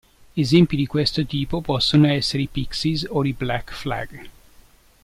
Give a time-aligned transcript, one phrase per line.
[0.35, 4.29] Esempi di questo tipo possono essere i Pixies o i Black Flag.